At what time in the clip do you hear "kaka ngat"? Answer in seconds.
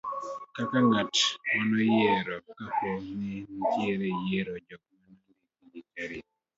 0.55-1.15